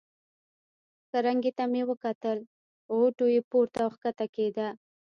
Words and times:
کرنکې 1.09 1.51
ته 1.57 1.63
مې 1.71 1.81
کتل، 2.03 2.39
غوټو 2.95 3.25
یې 3.33 3.41
پورته 3.49 3.77
او 3.85 3.89
کښته 3.93 4.25
کېده. 4.35 4.67